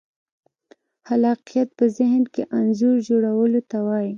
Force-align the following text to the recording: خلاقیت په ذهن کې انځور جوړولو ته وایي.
خلاقیت 1.07 1.69
په 1.77 1.85
ذهن 1.97 2.23
کې 2.33 2.43
انځور 2.57 2.95
جوړولو 3.09 3.61
ته 3.69 3.77
وایي. 3.87 4.09